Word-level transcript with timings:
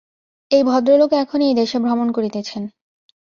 এই 0.51 0.63
ভদ্রলোক 0.63 1.11
এখন 1.13 1.39
এই 1.41 1.53
দেশে 1.53 1.77
ভ্রমণ 1.79 2.07
করিতেছেন। 2.11 2.63